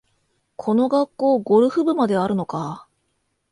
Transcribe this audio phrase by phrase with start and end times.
[0.55, 2.87] この学校、ゴルフ部まであるのかあ